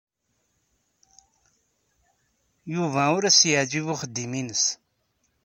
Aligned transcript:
Yuba 2.73 3.03
ur 3.15 3.23
as-yeɛjib 3.29 3.85
uxeddim-nnes. 3.93 4.65